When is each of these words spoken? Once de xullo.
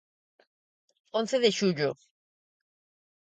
Once 1.17 1.35
de 1.43 1.51
xullo. 1.57 1.89